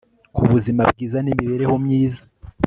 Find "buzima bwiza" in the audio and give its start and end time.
0.51-1.17